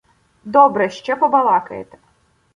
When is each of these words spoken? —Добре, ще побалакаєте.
—Добре, 0.55 0.89
ще 0.89 1.15
побалакаєте. 1.15 1.97